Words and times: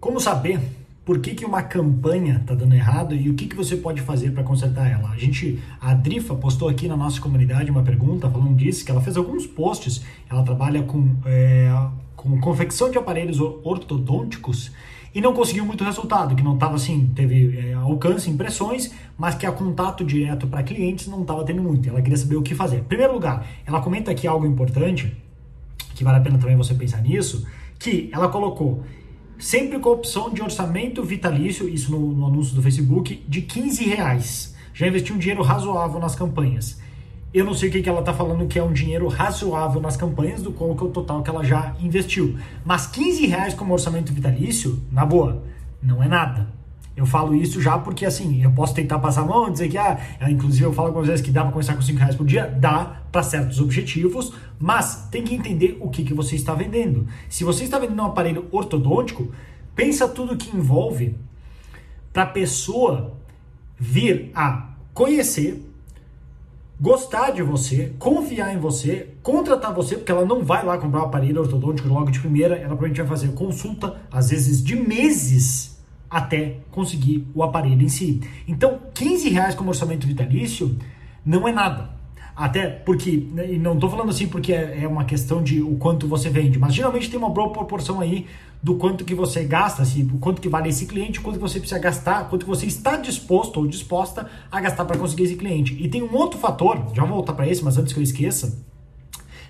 Como 0.00 0.20
saber 0.20 0.60
por 1.04 1.18
que, 1.18 1.34
que 1.34 1.44
uma 1.44 1.60
campanha 1.60 2.36
está 2.36 2.54
dando 2.54 2.72
errado 2.72 3.16
e 3.16 3.28
o 3.28 3.34
que, 3.34 3.46
que 3.48 3.56
você 3.56 3.76
pode 3.76 4.00
fazer 4.00 4.30
para 4.30 4.44
consertar 4.44 4.88
ela? 4.88 5.10
A 5.10 5.18
gente, 5.18 5.58
a 5.80 5.92
Drifa 5.92 6.36
postou 6.36 6.68
aqui 6.68 6.86
na 6.86 6.96
nossa 6.96 7.20
comunidade 7.20 7.68
uma 7.68 7.82
pergunta 7.82 8.30
falando 8.30 8.54
disso, 8.54 8.84
que 8.84 8.92
ela 8.92 9.00
fez 9.00 9.16
alguns 9.16 9.44
posts, 9.44 10.04
ela 10.30 10.44
trabalha 10.44 10.82
com, 10.84 11.16
é, 11.26 11.68
com 12.14 12.38
confecção 12.40 12.92
de 12.92 12.96
aparelhos 12.96 13.40
ortodônticos 13.40 14.70
e 15.12 15.20
não 15.20 15.32
conseguiu 15.32 15.64
muito 15.66 15.82
resultado, 15.82 16.36
que 16.36 16.44
não 16.44 16.54
estava 16.54 16.76
assim, 16.76 17.10
teve 17.16 17.58
é, 17.58 17.72
alcance, 17.72 18.30
impressões, 18.30 18.92
mas 19.16 19.34
que 19.34 19.46
a 19.46 19.50
contato 19.50 20.04
direto 20.04 20.46
para 20.46 20.62
clientes 20.62 21.08
não 21.08 21.22
estava 21.22 21.42
tendo 21.44 21.60
muito. 21.60 21.88
Ela 21.88 22.00
queria 22.00 22.16
saber 22.16 22.36
o 22.36 22.42
que 22.42 22.54
fazer. 22.54 22.76
Em 22.76 22.84
primeiro 22.84 23.14
lugar, 23.14 23.44
ela 23.66 23.80
comenta 23.80 24.12
aqui 24.12 24.28
algo 24.28 24.46
importante, 24.46 25.16
que 25.96 26.04
vale 26.04 26.18
a 26.18 26.20
pena 26.20 26.38
também 26.38 26.56
você 26.56 26.72
pensar 26.72 27.02
nisso, 27.02 27.44
que 27.80 28.10
ela 28.12 28.28
colocou 28.28 28.84
sempre 29.38 29.78
com 29.78 29.88
a 29.88 29.92
opção 29.92 30.30
de 30.30 30.42
orçamento 30.42 31.02
vitalício, 31.02 31.68
isso 31.68 31.90
no, 31.90 32.12
no 32.12 32.26
anúncio 32.26 32.54
do 32.54 32.62
Facebook, 32.62 33.24
de 33.28 33.42
15 33.42 33.84
reais. 33.84 34.54
Já 34.74 34.86
investiu 34.86 35.14
um 35.14 35.18
dinheiro 35.18 35.42
razoável 35.42 35.98
nas 36.00 36.14
campanhas. 36.14 36.80
Eu 37.32 37.44
não 37.44 37.52
sei 37.52 37.68
o 37.68 37.72
que, 37.72 37.82
que 37.82 37.88
ela 37.88 38.00
está 38.00 38.14
falando 38.14 38.46
que 38.46 38.58
é 38.58 38.62
um 38.62 38.72
dinheiro 38.72 39.06
razoável 39.06 39.80
nas 39.80 39.96
campanhas, 39.96 40.42
do 40.42 40.50
qual 40.50 40.74
que 40.74 40.82
é 40.82 40.86
o 40.86 40.90
total 40.90 41.22
que 41.22 41.28
ela 41.28 41.44
já 41.44 41.74
investiu. 41.80 42.38
Mas 42.64 42.86
15 42.86 43.26
reais 43.26 43.54
como 43.54 43.72
orçamento 43.72 44.12
vitalício, 44.12 44.82
na 44.90 45.04
boa, 45.04 45.42
não 45.82 46.02
é 46.02 46.08
nada. 46.08 46.57
Eu 46.98 47.06
falo 47.06 47.32
isso 47.32 47.62
já 47.62 47.78
porque, 47.78 48.04
assim, 48.04 48.42
eu 48.42 48.50
posso 48.50 48.74
tentar 48.74 48.98
passar 48.98 49.22
a 49.22 49.24
mão, 49.24 49.52
dizer 49.52 49.68
que, 49.68 49.78
ah, 49.78 49.96
é, 50.18 50.28
inclusive 50.28 50.64
eu 50.64 50.72
falo 50.72 50.88
algumas 50.88 51.06
vezes 51.06 51.24
que 51.24 51.30
dá 51.30 51.42
para 51.42 51.52
começar 51.52 51.76
com 51.76 51.80
5 51.80 51.96
reais 51.96 52.16
por 52.16 52.26
dia, 52.26 52.48
dá 52.48 53.02
para 53.12 53.22
certos 53.22 53.60
objetivos, 53.60 54.32
mas 54.58 55.06
tem 55.08 55.22
que 55.22 55.32
entender 55.32 55.78
o 55.80 55.88
que, 55.90 56.02
que 56.02 56.12
você 56.12 56.34
está 56.34 56.54
vendendo. 56.54 57.06
Se 57.28 57.44
você 57.44 57.62
está 57.62 57.78
vendendo 57.78 58.02
um 58.02 58.06
aparelho 58.06 58.48
ortodôntico, 58.50 59.30
pensa 59.76 60.08
tudo 60.08 60.36
que 60.36 60.56
envolve 60.56 61.14
para 62.12 62.24
a 62.24 62.26
pessoa 62.26 63.12
vir 63.78 64.32
a 64.34 64.70
conhecer, 64.92 65.64
gostar 66.80 67.30
de 67.30 67.44
você, 67.44 67.94
confiar 67.96 68.52
em 68.52 68.58
você, 68.58 69.14
contratar 69.22 69.72
você, 69.72 69.94
porque 69.94 70.10
ela 70.10 70.24
não 70.24 70.42
vai 70.42 70.64
lá 70.64 70.76
comprar 70.78 71.02
um 71.02 71.04
aparelho 71.04 71.42
ortodôntico 71.42 71.88
logo 71.88 72.10
de 72.10 72.18
primeira, 72.18 72.56
ela 72.56 72.70
provavelmente 72.70 72.98
vai 72.98 73.06
fazer 73.06 73.28
consulta, 73.34 73.94
às 74.10 74.30
vezes 74.30 74.64
de 74.64 74.74
meses 74.74 75.77
até 76.10 76.58
conseguir 76.70 77.26
o 77.34 77.42
aparelho 77.42 77.82
em 77.82 77.88
si. 77.88 78.20
Então, 78.46 78.78
15 78.94 79.28
reais 79.28 79.54
como 79.54 79.70
orçamento 79.70 80.06
vitalício 80.06 80.76
não 81.24 81.46
é 81.46 81.52
nada. 81.52 81.98
Até 82.34 82.68
porque, 82.68 83.26
né, 83.32 83.52
e 83.52 83.58
não 83.58 83.74
estou 83.74 83.90
falando 83.90 84.10
assim 84.10 84.28
porque 84.28 84.52
é, 84.52 84.84
é 84.84 84.88
uma 84.88 85.04
questão 85.04 85.42
de 85.42 85.60
o 85.60 85.74
quanto 85.74 86.06
você 86.06 86.30
vende, 86.30 86.56
mas 86.56 86.72
geralmente 86.72 87.10
tem 87.10 87.18
uma 87.18 87.28
boa 87.28 87.50
proporção 87.50 88.00
aí 88.00 88.26
do 88.62 88.76
quanto 88.76 89.04
que 89.04 89.12
você 89.12 89.42
gasta, 89.42 89.82
assim, 89.82 90.08
o 90.12 90.18
quanto 90.18 90.40
que 90.40 90.48
vale 90.48 90.68
esse 90.68 90.86
cliente, 90.86 91.20
quanto 91.20 91.40
você 91.40 91.58
precisa 91.58 91.80
gastar, 91.80 92.28
quanto 92.28 92.46
você 92.46 92.66
está 92.66 92.96
disposto 92.96 93.58
ou 93.58 93.66
disposta 93.66 94.30
a 94.52 94.60
gastar 94.60 94.84
para 94.84 94.96
conseguir 94.96 95.24
esse 95.24 95.34
cliente. 95.34 95.76
E 95.82 95.88
tem 95.88 96.00
um 96.00 96.14
outro 96.14 96.38
fator, 96.38 96.76
já 96.94 97.02
vou 97.04 97.16
voltar 97.16 97.32
para 97.32 97.48
esse, 97.48 97.64
mas 97.64 97.76
antes 97.76 97.92
que 97.92 97.98
eu 97.98 98.04
esqueça, 98.04 98.64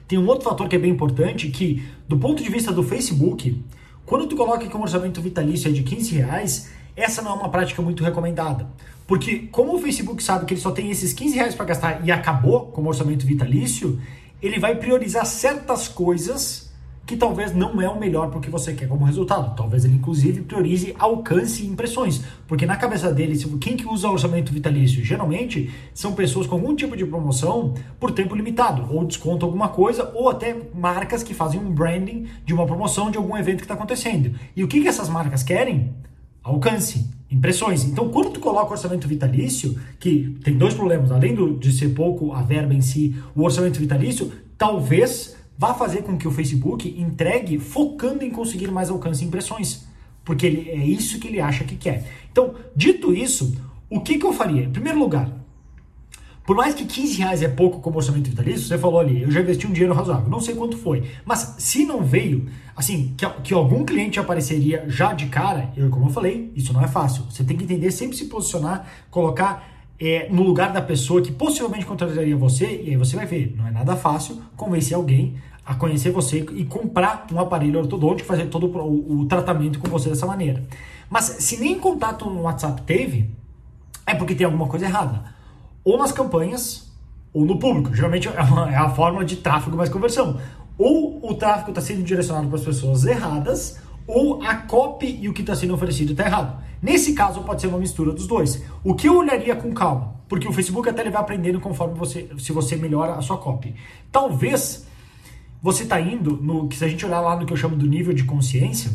tem 0.07 0.19
um 0.19 0.27
outro 0.27 0.49
fator 0.49 0.67
que 0.67 0.77
é 0.77 0.79
bem 0.79 0.91
importante, 0.91 1.49
que 1.49 1.85
do 2.09 2.17
ponto 2.17 2.43
de 2.43 2.51
vista 2.51 2.73
do 2.73 2.83
Facebook, 2.83 3.63
quando 4.09 4.27
tu 4.27 4.35
coloca 4.35 4.67
que 4.67 4.75
um 4.75 4.81
orçamento 4.81 5.21
vitalício 5.21 5.69
é 5.69 5.71
de 5.71 5.83
15 5.83 6.15
reais, 6.15 6.71
essa 6.97 7.21
não 7.21 7.33
é 7.33 7.35
uma 7.35 7.51
prática 7.51 7.83
muito 7.83 8.03
recomendada. 8.03 8.67
Porque 9.07 9.41
como 9.53 9.75
o 9.75 9.79
Facebook 9.79 10.23
sabe 10.23 10.47
que 10.47 10.55
ele 10.55 10.61
só 10.61 10.71
tem 10.71 10.91
esses 10.91 11.13
15 11.13 11.37
reais 11.37 11.55
para 11.55 11.67
gastar 11.67 12.07
e 12.07 12.11
acabou 12.11 12.69
com 12.69 12.81
o 12.81 12.89
orçamento 12.89 13.27
vitalício, 13.27 14.01
ele 14.41 14.59
vai 14.59 14.77
priorizar 14.77 15.27
certas 15.27 15.89
coisas 15.89 16.68
que 17.09 17.17
talvez 17.17 17.55
não 17.55 17.81
é 17.81 17.89
o 17.89 17.99
melhor 17.99 18.29
para 18.29 18.39
o 18.39 18.41
que 18.41 18.51
você 18.51 18.75
quer 18.75 18.87
como 18.87 19.07
resultado. 19.07 19.57
Talvez 19.57 19.83
ele, 19.83 19.95
inclusive, 19.95 20.43
priorize 20.43 20.95
alcance 20.99 21.63
e 21.63 21.67
impressões. 21.67 22.23
Porque 22.47 22.67
na 22.67 22.77
cabeça 22.77 23.11
dele, 23.11 23.35
quem 23.59 23.79
que 23.79 23.89
usa 23.89 24.11
orçamento 24.11 24.53
vitalício? 24.53 25.03
Geralmente 25.03 25.71
são 25.95 26.13
pessoas 26.13 26.47
com 26.47 26.57
algum 26.57 26.77
tipo 26.77 26.95
de 26.95 27.07
promoção 27.07 27.73
por 27.99 28.11
tempo 28.11 28.37
limitado, 28.37 28.95
ou 28.95 29.07
desconto 29.07 29.47
alguma 29.47 29.71
coisa, 29.71 30.13
ou 30.15 30.29
até 30.29 30.55
marcas 30.75 31.23
que 31.23 31.33
fazem 31.33 31.59
um 31.59 31.71
branding 31.71 32.27
de 32.45 32.53
uma 32.53 32.67
promoção 32.67 33.11
de 33.11 33.17
algum 33.17 33.35
evento 33.39 33.57
que 33.57 33.65
está 33.65 33.73
acontecendo. 33.73 34.39
E 34.55 34.63
o 34.63 34.69
que, 34.69 34.83
que 34.83 34.89
essas 34.89 35.09
marcas 35.09 35.43
querem? 35.43 35.95
Alcance, 36.43 37.09
impressões. 37.31 37.85
Então, 37.85 38.11
quando 38.11 38.33
tu 38.33 38.41
coloca 38.41 38.73
orçamento 38.73 39.09
vitalício, 39.09 39.79
que 39.99 40.37
tem 40.45 40.59
dois 40.59 40.75
problemas, 40.75 41.11
além 41.11 41.35
do, 41.35 41.57
de 41.57 41.73
ser 41.73 41.89
pouco 41.95 42.35
a 42.35 42.43
verba 42.43 42.75
em 42.75 42.83
si, 42.83 43.17
o 43.35 43.45
orçamento 43.45 43.81
vitalício, 43.81 44.31
talvez 44.59 45.39
vá 45.59 45.75
fazer 45.75 46.03
com 46.03 46.17
que 46.17 46.29
o 46.29 46.31
Facebook 46.31 46.89
entregue 46.97 47.59
focando 47.59 48.25
em 48.25 48.31
conseguir 48.31 48.71
mais 48.71 48.89
alcance 48.89 49.25
e 49.25 49.27
impressões. 49.27 49.85
Porque 50.25 50.47
ele, 50.47 50.71
é 50.71 50.77
isso 50.77 51.19
que 51.19 51.27
ele 51.27 51.41
acha 51.41 51.65
que 51.65 51.75
quer. 51.75 52.07
Então, 52.31 52.55
dito 52.77 53.13
isso, 53.13 53.57
o 53.91 54.01
que, 54.01 54.19
que 54.19 54.25
eu 54.25 54.33
faria? 54.33 54.65
Em 54.65 54.71
primeiro 54.71 54.99
lugar, 54.99 55.33
por 56.47 56.57
mais 56.57 56.75
que 56.75 56.87
15 56.87 57.19
reais 57.19 57.43
é 57.43 57.49
pouco 57.49 57.81
como 57.81 57.97
orçamento 57.97 58.31
vitalício, 58.31 58.67
você 58.67 58.79
falou 58.79 59.01
ali, 59.01 59.23
eu 59.23 59.31
já 59.31 59.41
investi 59.41 59.67
um 59.67 59.73
dinheiro 59.73 59.93
razoável, 59.93 60.31
não 60.31 60.41
sei 60.41 60.55
quanto 60.55 60.79
foi. 60.79 61.03
Mas 61.25 61.57
se 61.59 61.85
não 61.85 62.03
veio, 62.03 62.47
assim, 62.75 63.15
que, 63.19 63.29
que 63.43 63.53
algum 63.53 63.85
cliente 63.85 64.19
apareceria 64.19 64.85
já 64.89 65.13
de 65.13 65.27
cara, 65.27 65.71
eu, 65.77 65.91
como 65.91 66.07
eu 66.07 66.11
falei, 66.11 66.51
isso 66.55 66.73
não 66.73 66.83
é 66.83 66.89
fácil. 66.89 67.25
Você 67.25 67.45
tem 67.45 67.57
que 67.57 67.65
entender, 67.65 67.91
sempre 67.91 68.17
se 68.17 68.27
posicionar, 68.27 68.87
colocar 69.11 69.78
é, 70.01 70.29
no 70.31 70.43
lugar 70.43 70.73
da 70.73 70.81
pessoa 70.81 71.21
que 71.21 71.33
possivelmente 71.33 71.85
contrataria 71.85 72.37
você, 72.37 72.83
e 72.85 72.91
aí 72.91 72.97
você 72.97 73.17
vai 73.17 73.27
ver, 73.27 73.55
não 73.57 73.67
é 73.67 73.71
nada 73.71 73.97
fácil 73.97 74.41
convencer 74.57 74.97
alguém 74.97 75.37
a 75.65 75.75
conhecer 75.75 76.11
você 76.11 76.39
e 76.39 76.65
comprar 76.65 77.27
um 77.31 77.39
aparelho 77.39 77.79
ortodôntico, 77.81 78.27
fazer 78.27 78.47
todo 78.47 78.67
o, 78.67 79.21
o 79.21 79.27
tratamento 79.27 79.79
com 79.79 79.89
você 79.89 80.09
dessa 80.09 80.27
maneira. 80.27 80.65
Mas 81.11 81.25
se 81.25 81.59
nem 81.59 81.79
contato 81.79 82.25
no 82.31 82.43
WhatsApp 82.43 82.81
teve, 82.83 83.31
é 84.07 84.15
porque 84.15 84.35
tem 84.35 84.47
alguma 84.47 84.67
coisa 84.67 84.87
errada. 84.87 85.25
Ou 85.85 85.99
nas 85.99 86.11
campanhas, 86.11 86.91
ou 87.35 87.45
no 87.45 87.59
público. 87.59 87.95
Geralmente 87.95 88.29
é, 88.29 88.41
uma, 88.41 88.73
é 88.73 88.77
a 88.77 88.89
fórmula 88.89 89.27
de 89.27 89.37
tráfego 89.37 89.77
mais 89.77 89.91
conversão. 89.91 90.41
Ou 90.79 91.19
o 91.23 91.35
tráfego 91.35 91.71
está 91.71 91.83
sendo 91.83 92.03
direcionado 92.03 92.49
para 92.49 92.59
as 92.59 92.65
pessoas 92.65 93.05
erradas, 93.05 93.79
ou 94.09 94.43
a 94.43 94.57
copy 94.57 95.19
e 95.21 95.29
o 95.29 95.35
que 95.35 95.43
está 95.43 95.55
sendo 95.55 95.75
oferecido 95.75 96.13
está 96.13 96.25
errado. 96.25 96.65
Nesse 96.81 97.13
caso, 97.13 97.43
pode 97.43 97.61
ser 97.61 97.67
uma 97.67 97.79
mistura 97.79 98.11
dos 98.11 98.27
dois. 98.27 98.65
O 98.83 98.95
que 98.95 99.07
eu 99.07 99.19
olharia 99.19 99.55
com 99.55 99.73
calma, 99.73 100.17
porque 100.27 100.49
o 100.49 100.53
Facebook 100.53 100.89
até 100.89 101.03
ele 101.03 101.11
vai 101.11 101.21
aprendendo 101.21 101.61
conforme 101.61 101.95
você, 101.95 102.29
se 102.39 102.51
você 102.51 102.75
melhora 102.75 103.15
a 103.15 103.23
sua 103.23 103.37
copy. 103.37 103.75
Talvez 104.11 104.87
você 105.61 105.83
está 105.83 106.01
indo 106.01 106.39
no 106.43 106.73
se 106.73 106.83
a 106.85 106.89
gente 106.89 107.05
olhar 107.05 107.21
lá 107.21 107.37
no 107.37 107.45
que 107.45 107.53
eu 107.53 107.57
chamo 107.57 107.77
do 107.77 107.87
nível 107.87 108.15
de 108.15 108.25
consciência, 108.25 108.91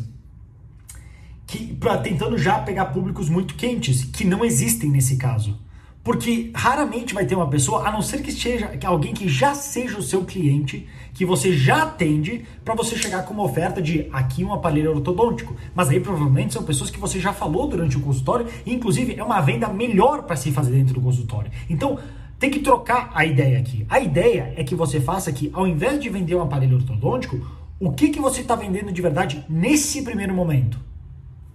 que 1.46 1.76
pra, 1.76 1.98
tentando 2.00 2.36
já 2.38 2.60
pegar 2.60 2.86
públicos 2.86 3.30
muito 3.30 3.54
quentes, 3.56 4.04
que 4.06 4.26
não 4.26 4.44
existem 4.44 4.90
nesse 4.90 5.18
caso. 5.18 5.60
Porque 6.04 6.52
raramente 6.54 7.14
vai 7.14 7.26
ter 7.26 7.34
uma 7.34 7.48
pessoa, 7.48 7.88
a 7.88 7.92
não 7.92 8.02
ser 8.02 8.22
que 8.22 8.32
seja 8.32 8.78
alguém 8.84 9.14
que 9.14 9.30
já 9.30 9.56
seja 9.56 9.98
o 9.98 10.04
seu 10.04 10.26
cliente, 10.26 10.86
que 11.14 11.26
você 11.26 11.56
já 11.56 11.84
atende, 11.84 12.46
para 12.66 12.76
você 12.76 12.98
chegar 12.98 13.24
com 13.24 13.34
uma 13.34 13.44
oferta 13.44 13.82
de 13.82 14.10
aqui 14.12 14.44
um 14.44 14.52
aparelho 14.52 14.92
ortodôntico. 14.92 15.56
Mas 15.74 15.90
aí 15.90 16.02
provavelmente 16.02 16.54
são 16.54 16.64
pessoas 16.64 16.90
que 16.90 17.00
você 17.00 17.22
já 17.22 17.32
falou 17.32 17.68
durante 17.68 17.96
o 17.96 18.02
consultório, 18.02 18.48
e 18.66 18.74
inclusive 18.74 19.16
é 19.18 19.24
uma 19.24 19.40
venda 19.40 19.70
melhor 19.70 20.24
para 20.24 20.36
se 20.36 20.52
fazer 20.52 20.72
dentro 20.72 20.96
do 20.96 21.02
consultório. 21.02 21.50
Então, 21.70 21.98
tem 22.38 22.50
que 22.50 22.60
trocar 22.60 23.10
a 23.16 23.26
ideia 23.26 23.58
aqui. 23.58 23.86
A 23.90 24.02
ideia 24.02 24.54
é 24.58 24.64
que 24.66 24.76
você 24.76 25.00
faça 25.00 25.32
que, 25.32 25.50
ao 25.54 25.66
invés 25.66 26.02
de 26.02 26.10
vender 26.10 26.36
um 26.36 26.42
aparelho 26.42 26.76
ortodôntico, 26.76 27.40
o 27.80 27.94
que, 27.94 28.10
que 28.10 28.20
você 28.20 28.42
está 28.42 28.56
vendendo 28.56 28.92
de 28.92 29.02
verdade 29.02 29.46
nesse 29.48 30.02
primeiro 30.02 30.34
momento? 30.34 30.78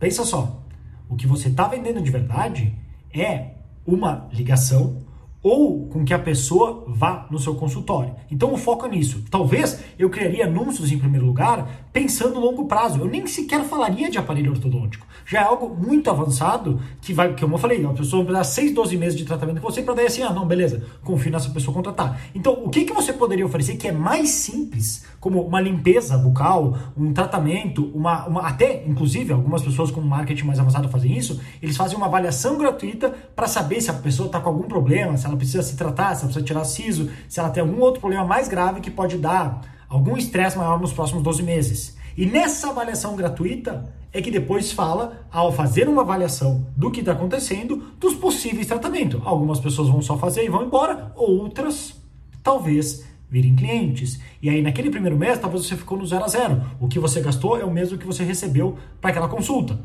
Pensa 0.00 0.24
só. 0.24 0.62
O 1.06 1.16
que 1.16 1.26
você 1.26 1.48
está 1.48 1.68
vendendo 1.68 2.00
de 2.00 2.10
verdade 2.10 2.74
é 3.12 3.57
uma 3.88 4.28
ligação 4.30 4.98
ou 5.42 5.86
com 5.88 6.04
que 6.04 6.12
a 6.12 6.18
pessoa 6.18 6.84
vá 6.86 7.26
no 7.30 7.38
seu 7.38 7.54
consultório. 7.54 8.14
Então 8.30 8.52
o 8.52 8.56
foco 8.58 8.84
é 8.84 8.88
nisso. 8.90 9.24
Talvez 9.30 9.82
eu 9.98 10.10
criaria 10.10 10.44
anúncios 10.44 10.92
em 10.92 10.98
primeiro 10.98 11.24
lugar 11.24 11.88
pensando 11.92 12.34
no 12.34 12.40
longo 12.40 12.66
prazo. 12.66 13.00
Eu 13.00 13.06
nem 13.06 13.26
sequer 13.26 13.64
falaria 13.64 14.10
de 14.10 14.18
aparelho 14.18 14.50
ortodôntico. 14.50 15.06
Já 15.30 15.40
é 15.40 15.44
algo 15.44 15.68
muito 15.68 16.08
avançado 16.08 16.80
que 17.02 17.12
vai, 17.12 17.34
que 17.34 17.42
como 17.42 17.56
eu 17.56 17.58
falei, 17.58 17.84
a 17.84 17.90
pessoa 17.90 18.24
vai 18.24 18.32
precisar 18.32 18.62
6, 18.62 18.72
12 18.72 18.96
meses 18.96 19.18
de 19.18 19.26
tratamento 19.26 19.60
com 19.60 19.70
você 19.70 19.82
para 19.82 19.92
daí 19.92 20.06
assim, 20.06 20.22
ah, 20.22 20.32
não, 20.32 20.46
beleza, 20.46 20.82
confio 21.04 21.30
nessa 21.30 21.50
pessoa 21.50 21.74
contratar. 21.74 22.18
Então, 22.34 22.54
o 22.64 22.70
que, 22.70 22.86
que 22.86 22.94
você 22.94 23.12
poderia 23.12 23.44
oferecer 23.44 23.76
que 23.76 23.86
é 23.86 23.92
mais 23.92 24.30
simples, 24.30 25.04
como 25.20 25.42
uma 25.42 25.60
limpeza 25.60 26.16
bucal, 26.16 26.78
um 26.96 27.12
tratamento, 27.12 27.92
uma, 27.94 28.26
uma 28.26 28.40
até, 28.48 28.82
inclusive, 28.86 29.34
algumas 29.34 29.60
pessoas 29.60 29.90
com 29.90 30.00
marketing 30.00 30.46
mais 30.46 30.58
avançado 30.58 30.88
fazem 30.88 31.18
isso, 31.18 31.38
eles 31.60 31.76
fazem 31.76 31.98
uma 31.98 32.06
avaliação 32.06 32.56
gratuita 32.56 33.14
para 33.36 33.46
saber 33.46 33.82
se 33.82 33.90
a 33.90 33.94
pessoa 33.94 34.28
está 34.28 34.40
com 34.40 34.48
algum 34.48 34.66
problema, 34.66 35.14
se 35.18 35.26
ela 35.26 35.36
precisa 35.36 35.62
se 35.62 35.76
tratar, 35.76 36.14
se 36.14 36.22
ela 36.22 36.32
precisa 36.32 36.42
tirar 36.42 36.64
siso, 36.64 37.10
se 37.28 37.38
ela 37.38 37.50
tem 37.50 37.60
algum 37.60 37.82
outro 37.82 38.00
problema 38.00 38.24
mais 38.24 38.48
grave 38.48 38.80
que 38.80 38.90
pode 38.90 39.18
dar 39.18 39.60
algum 39.90 40.16
estresse 40.16 40.56
maior 40.56 40.80
nos 40.80 40.94
próximos 40.94 41.22
12 41.22 41.42
meses. 41.42 41.97
E 42.18 42.26
nessa 42.26 42.70
avaliação 42.70 43.14
gratuita 43.14 43.94
é 44.12 44.20
que 44.20 44.28
depois 44.28 44.72
fala, 44.72 45.24
ao 45.30 45.52
fazer 45.52 45.88
uma 45.88 46.02
avaliação 46.02 46.66
do 46.76 46.90
que 46.90 46.98
está 46.98 47.12
acontecendo, 47.12 47.92
dos 47.96 48.12
possíveis 48.12 48.66
tratamentos. 48.66 49.22
Algumas 49.24 49.60
pessoas 49.60 49.88
vão 49.88 50.02
só 50.02 50.18
fazer 50.18 50.44
e 50.44 50.48
vão 50.48 50.64
embora, 50.64 51.12
outras 51.14 51.94
talvez 52.42 53.06
virem 53.30 53.54
clientes. 53.54 54.18
E 54.42 54.50
aí, 54.50 54.60
naquele 54.60 54.90
primeiro 54.90 55.16
mês, 55.16 55.38
talvez 55.38 55.64
você 55.64 55.76
ficou 55.76 55.96
no 55.96 56.04
zero 56.04 56.24
a 56.24 56.28
zero. 56.28 56.60
O 56.80 56.88
que 56.88 56.98
você 56.98 57.20
gastou 57.20 57.56
é 57.56 57.64
o 57.64 57.70
mesmo 57.70 57.96
que 57.96 58.06
você 58.06 58.24
recebeu 58.24 58.76
para 59.00 59.10
aquela 59.10 59.28
consulta. 59.28 59.78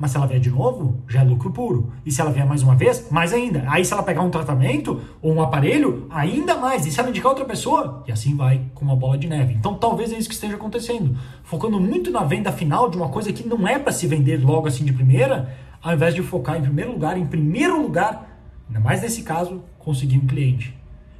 Mas 0.00 0.12
se 0.12 0.16
ela 0.16 0.26
vier 0.26 0.40
de 0.40 0.50
novo, 0.50 0.96
já 1.06 1.20
é 1.20 1.22
lucro 1.22 1.52
puro. 1.52 1.92
E 2.06 2.10
se 2.10 2.22
ela 2.22 2.30
vier 2.30 2.46
mais 2.46 2.62
uma 2.62 2.74
vez, 2.74 3.10
mais 3.10 3.34
ainda. 3.34 3.64
Aí 3.68 3.84
se 3.84 3.92
ela 3.92 4.02
pegar 4.02 4.22
um 4.22 4.30
tratamento 4.30 4.98
ou 5.20 5.30
um 5.30 5.42
aparelho, 5.42 6.06
ainda 6.08 6.56
mais. 6.56 6.86
E 6.86 6.90
se 6.90 6.98
ela 6.98 7.10
indicar 7.10 7.28
outra 7.28 7.44
pessoa, 7.44 8.02
e 8.08 8.10
assim 8.10 8.34
vai 8.34 8.62
com 8.74 8.82
uma 8.82 8.96
bola 8.96 9.18
de 9.18 9.28
neve. 9.28 9.52
Então 9.52 9.74
talvez 9.74 10.10
é 10.10 10.16
isso 10.16 10.26
que 10.26 10.34
esteja 10.34 10.54
acontecendo. 10.54 11.14
Focando 11.44 11.78
muito 11.78 12.10
na 12.10 12.24
venda 12.24 12.50
final 12.50 12.88
de 12.88 12.96
uma 12.96 13.10
coisa 13.10 13.30
que 13.30 13.46
não 13.46 13.68
é 13.68 13.78
para 13.78 13.92
se 13.92 14.06
vender 14.06 14.42
logo 14.42 14.66
assim 14.66 14.86
de 14.86 14.92
primeira, 14.94 15.54
ao 15.82 15.92
invés 15.92 16.14
de 16.14 16.22
focar 16.22 16.56
em 16.56 16.62
primeiro 16.62 16.92
lugar, 16.92 17.18
em 17.18 17.26
primeiro 17.26 17.82
lugar, 17.82 18.40
ainda 18.68 18.80
mais 18.80 19.02
nesse 19.02 19.22
caso, 19.22 19.62
conseguir 19.78 20.16
um 20.16 20.26
cliente. 20.26 20.74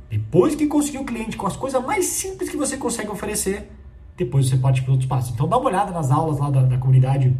Depois 0.09 0.55
que 0.55 0.67
conseguir 0.67 0.97
o 0.97 1.03
um 1.03 1.05
cliente 1.05 1.37
com 1.37 1.47
as 1.47 1.55
coisas 1.55 1.85
mais 1.85 2.07
simples 2.07 2.49
que 2.49 2.57
você 2.57 2.79
consegue 2.79 3.11
oferecer, 3.11 3.71
depois 4.17 4.49
você 4.49 4.55
ir 4.55 4.59
para 4.59 4.71
outros 4.91 5.07
passos. 5.07 5.35
Então 5.35 5.47
dá 5.47 5.59
uma 5.59 5.69
olhada 5.69 5.93
nas 5.93 6.11
aulas 6.11 6.39
lá 6.39 6.49
da, 6.49 6.63
da 6.63 6.79
comunidade 6.79 7.37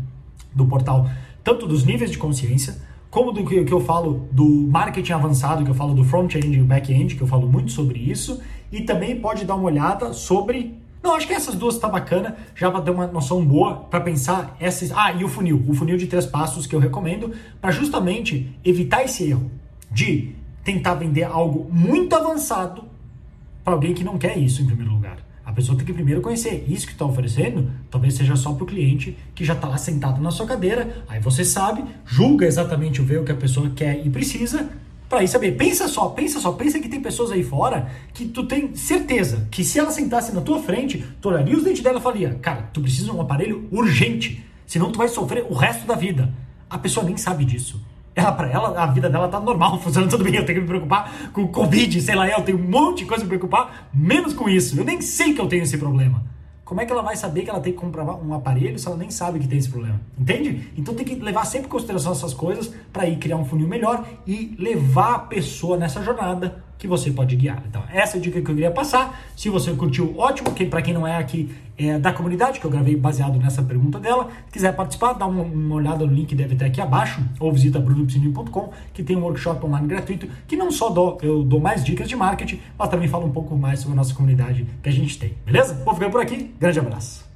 do 0.55 0.67
portal 0.67 1.09
tanto 1.43 1.67
dos 1.67 1.85
níveis 1.85 2.11
de 2.11 2.19
consciência, 2.19 2.77
como 3.11 3.33
do 3.33 3.45
que, 3.45 3.73
eu 3.73 3.81
falo 3.81 4.29
do 4.31 4.45
marketing 4.45 5.13
avançado, 5.13 5.65
que 5.65 5.71
eu 5.71 5.75
falo 5.75 5.95
do 5.95 6.05
front-end 6.05 6.59
e 6.59 6.63
back-end, 6.63 7.17
que 7.17 7.23
eu 7.23 7.27
falo 7.27 7.49
muito 7.49 7.73
sobre 7.73 7.99
isso, 7.99 8.41
e 8.71 8.83
também 8.83 9.21
pode 9.21 9.45
dar 9.45 9.57
uma 9.57 9.65
olhada 9.65 10.13
sobre. 10.13 10.79
Não, 11.03 11.17
acho 11.17 11.27
que 11.27 11.33
essas 11.33 11.57
duas 11.57 11.77
tá 11.79 11.89
bacana, 11.89 12.37
já 12.55 12.71
para 12.71 12.83
ter 12.83 12.91
uma 12.91 13.07
noção 13.07 13.45
boa 13.45 13.75
para 13.75 14.01
pensar 14.01 14.57
esses. 14.61 14.93
Ah, 14.93 15.13
e 15.13 15.25
o 15.25 15.29
funil, 15.29 15.65
o 15.67 15.75
funil 15.75 15.97
de 15.97 16.07
três 16.07 16.25
passos 16.25 16.67
que 16.67 16.75
eu 16.75 16.79
recomendo 16.79 17.33
para 17.61 17.73
justamente 17.73 18.57
evitar 18.65 19.03
esse 19.03 19.29
erro 19.29 19.51
de 19.91 20.33
tentar 20.63 20.95
vender 20.95 21.25
algo 21.25 21.69
muito 21.73 22.15
avançado 22.15 22.85
para 23.65 23.75
alguém 23.75 23.93
que 23.93 24.05
não 24.05 24.19
quer 24.19 24.39
isso 24.39 24.63
em 24.63 24.67
primeiro 24.67 24.93
lugar. 24.93 25.30
A 25.51 25.53
pessoa 25.53 25.77
tem 25.77 25.85
que 25.85 25.93
primeiro 25.93 26.21
conhecer 26.21 26.65
isso 26.69 26.87
que 26.87 26.93
está 26.93 27.05
oferecendo, 27.05 27.69
talvez 27.91 28.15
seja 28.15 28.37
só 28.37 28.53
para 28.53 28.63
o 28.63 28.67
cliente 28.69 29.17
que 29.35 29.45
já 29.45 29.53
está 29.53 29.67
lá 29.67 29.77
sentado 29.77 30.23
na 30.23 30.31
sua 30.31 30.47
cadeira. 30.47 31.03
Aí 31.09 31.19
você 31.19 31.45
sabe, 31.45 31.83
julga 32.07 32.47
exatamente 32.47 33.01
o 33.01 33.05
ver 33.05 33.19
o 33.19 33.25
que 33.25 33.33
a 33.33 33.37
pessoa 33.37 33.69
quer 33.71 34.07
e 34.07 34.09
precisa, 34.09 34.71
para 35.09 35.25
ir 35.25 35.29
saber. 35.29 35.57
Pensa 35.57 35.89
só, 35.89 36.11
pensa 36.11 36.39
só, 36.39 36.53
pensa 36.53 36.79
que 36.79 36.89
tem 36.89 37.03
pessoas 37.03 37.33
aí 37.33 37.43
fora 37.43 37.91
que 38.15 38.27
tu 38.27 38.47
tem 38.47 38.77
certeza 38.77 39.49
que 39.51 39.65
se 39.65 39.77
ela 39.77 39.91
sentasse 39.91 40.33
na 40.33 40.41
tua 40.41 40.63
frente, 40.63 41.05
tu 41.21 41.31
olharia 41.31 41.57
os 41.57 41.65
dentes 41.65 41.83
dela 41.83 41.99
e 41.99 42.01
falaria, 42.01 42.39
cara, 42.41 42.71
tu 42.73 42.81
precisa 42.81 43.07
de 43.07 43.11
um 43.11 43.21
aparelho 43.21 43.67
urgente, 43.73 44.47
senão 44.65 44.93
tu 44.93 44.99
vai 44.99 45.09
sofrer 45.09 45.45
o 45.51 45.55
resto 45.55 45.85
da 45.85 45.97
vida. 45.97 46.33
A 46.71 46.79
pessoa 46.79 47.05
nem 47.05 47.17
sabe 47.17 47.45
disso. 47.45 47.85
Ela, 48.21 48.33
pra 48.33 48.51
ela, 48.51 48.83
a 48.83 48.87
vida 48.87 49.09
dela 49.09 49.29
tá 49.29 49.41
normal, 49.41 49.79
funcionando 49.83 50.11
tudo 50.11 50.25
bem. 50.25 50.35
Eu 50.35 50.45
tenho 50.45 50.59
que 50.59 50.63
me 50.63 50.69
preocupar 50.69 51.31
com 51.33 51.43
o 51.43 51.49
Covid, 51.49 52.01
sei 52.01 52.15
lá, 52.15 52.29
eu 52.29 52.43
tenho 52.43 52.59
um 52.59 52.71
monte 52.71 52.99
de 52.99 53.05
coisa 53.07 53.25
pra 53.25 53.33
me 53.33 53.39
preocupar, 53.39 53.89
menos 53.95 54.35
com 54.35 54.49
isso. 54.49 54.79
Eu 54.79 54.85
nem 54.85 55.01
sei 55.01 55.33
que 55.33 55.41
eu 55.41 55.47
tenho 55.47 55.63
esse 55.63 55.79
problema. 55.79 56.23
Como 56.71 56.81
é 56.81 56.87
que 56.87 56.93
ela 56.93 57.03
vai 57.03 57.17
saber 57.17 57.43
que 57.43 57.51
ela 57.51 57.59
tem 57.61 57.73
que 57.73 57.79
comprar 57.81 58.05
um 58.05 58.33
aparelho 58.33 58.79
se 58.79 58.87
ela 58.87 58.97
nem 58.97 59.11
sabe 59.11 59.41
que 59.41 59.49
tem 59.49 59.59
esse 59.59 59.69
problema? 59.69 60.01
Entende? 60.17 60.71
Então 60.77 60.95
tem 60.95 61.05
que 61.05 61.17
levar 61.17 61.45
sempre 61.45 61.67
em 61.67 61.71
consideração 61.71 62.13
essas 62.13 62.33
coisas 62.33 62.73
para 62.93 63.09
ir 63.09 63.17
criar 63.17 63.39
um 63.39 63.45
funil 63.45 63.67
melhor 63.67 64.07
e 64.25 64.55
levar 64.57 65.15
a 65.15 65.19
pessoa 65.19 65.77
nessa 65.77 66.01
jornada 66.01 66.63
que 66.79 66.87
você 66.87 67.11
pode 67.11 67.35
guiar. 67.35 67.63
Então, 67.69 67.83
essa 67.93 68.17
é 68.17 68.21
a 68.21 68.23
dica 68.23 68.41
que 68.41 68.51
eu 68.51 68.55
queria 68.55 68.71
passar. 68.71 69.21
Se 69.37 69.51
você 69.51 69.73
curtiu, 69.73 70.17
ótimo. 70.17 70.53
Que, 70.53 70.65
para 70.65 70.81
quem 70.81 70.95
não 70.95 71.07
é 71.07 71.17
aqui 71.17 71.51
é, 71.81 71.99
da 71.99 72.13
comunidade, 72.13 72.61
que 72.61 72.67
eu 72.67 72.71
gravei 72.71 72.95
baseado 72.95 73.39
nessa 73.39 73.63
pergunta 73.63 73.99
dela, 73.99 74.29
quiser 74.53 74.75
participar, 74.77 75.15
dá 75.15 75.27
uma, 75.27 75.43
uma 75.43 75.75
olhada 75.77 76.07
no 76.07 76.13
link, 76.13 76.35
deve 76.35 76.55
ter 76.55 76.67
aqui 76.67 76.81
abaixo, 76.81 77.23
ou 77.39 77.51
visita 77.51 77.79
brunopsininho.com, 77.79 78.71
que 78.93 79.03
tem 79.03 79.17
um 79.17 79.23
workshop 79.23 79.65
online 79.65 79.87
gratuito, 79.87 80.29
que 80.47 80.57
não 80.57 80.71
só 80.71 80.91
dou, 80.91 81.19
eu 81.23 81.43
dou 81.43 81.59
mais 81.59 81.83
dicas 81.83 82.09
de 82.09 82.15
marketing, 82.15 82.61
mas 82.79 82.89
também 82.91 83.09
falo 83.09 83.27
um 83.27 83.33
pouco 83.33 83.57
mais 83.57 83.81
sobre 83.81 83.95
a 83.95 83.97
nossa 83.97 84.15
comunidade 84.15 84.67
que 84.83 84.89
a 84.89 84.93
gente 84.93 85.19
tem. 85.19 85.35
Beleza? 85.47 85.75
Vou 85.85 85.95
ficar 85.95 86.11
por 86.11 86.21
aqui. 86.21 86.55
Grande 86.59 86.79
abraço. 86.79 87.30